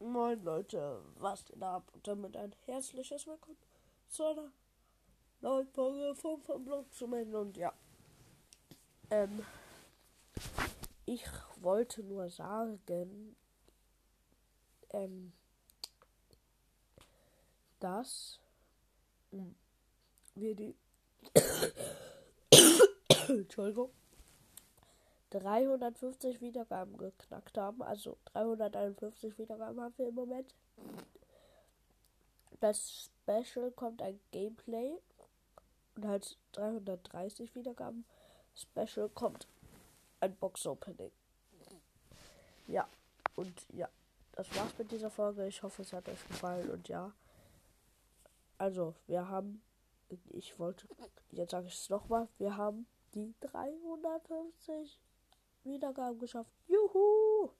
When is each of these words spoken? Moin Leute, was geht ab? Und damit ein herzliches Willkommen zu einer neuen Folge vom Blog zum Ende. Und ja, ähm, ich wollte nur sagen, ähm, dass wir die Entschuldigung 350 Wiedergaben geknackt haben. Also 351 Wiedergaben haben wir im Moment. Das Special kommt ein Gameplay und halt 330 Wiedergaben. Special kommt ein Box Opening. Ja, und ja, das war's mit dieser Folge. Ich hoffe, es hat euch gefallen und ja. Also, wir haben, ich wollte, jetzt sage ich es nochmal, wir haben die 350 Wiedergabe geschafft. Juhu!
Moin 0.00 0.40
Leute, 0.44 1.02
was 1.16 1.44
geht 1.44 1.60
ab? 1.60 1.90
Und 1.92 2.06
damit 2.06 2.36
ein 2.36 2.54
herzliches 2.66 3.26
Willkommen 3.26 3.56
zu 4.08 4.24
einer 4.24 4.52
neuen 5.40 5.66
Folge 5.66 6.14
vom 6.14 6.40
Blog 6.64 6.94
zum 6.94 7.14
Ende. 7.14 7.40
Und 7.40 7.56
ja, 7.56 7.72
ähm, 9.10 9.44
ich 11.04 11.24
wollte 11.56 12.04
nur 12.04 12.30
sagen, 12.30 13.34
ähm, 14.90 15.32
dass 17.80 18.38
wir 20.36 20.54
die 20.54 20.76
Entschuldigung 23.28 23.90
350 25.30 26.40
Wiedergaben 26.40 26.96
geknackt 26.96 27.58
haben. 27.58 27.82
Also 27.82 28.16
351 28.26 29.38
Wiedergaben 29.38 29.80
haben 29.80 29.94
wir 29.96 30.08
im 30.08 30.14
Moment. 30.14 30.54
Das 32.60 33.10
Special 33.22 33.70
kommt 33.70 34.02
ein 34.02 34.18
Gameplay 34.32 34.98
und 35.96 36.06
halt 36.06 36.36
330 36.52 37.54
Wiedergaben. 37.54 38.04
Special 38.54 39.08
kommt 39.08 39.46
ein 40.20 40.34
Box 40.36 40.66
Opening. 40.66 41.12
Ja, 42.66 42.88
und 43.36 43.66
ja, 43.72 43.88
das 44.32 44.54
war's 44.56 44.76
mit 44.78 44.90
dieser 44.90 45.10
Folge. 45.10 45.46
Ich 45.46 45.62
hoffe, 45.62 45.82
es 45.82 45.92
hat 45.92 46.08
euch 46.08 46.26
gefallen 46.26 46.70
und 46.70 46.88
ja. 46.88 47.12
Also, 48.58 48.94
wir 49.06 49.28
haben, 49.28 49.62
ich 50.30 50.58
wollte, 50.58 50.88
jetzt 51.30 51.52
sage 51.52 51.68
ich 51.68 51.74
es 51.74 51.88
nochmal, 51.88 52.28
wir 52.38 52.56
haben 52.56 52.86
die 53.14 53.34
350 53.40 55.00
Wiedergabe 55.68 56.16
geschafft. 56.18 56.52
Juhu! 56.66 57.50